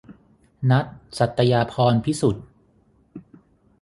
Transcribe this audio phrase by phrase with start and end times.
[0.69, 0.85] ณัฐ
[1.17, 2.45] สัตยาภรณ์พิสุทธิ์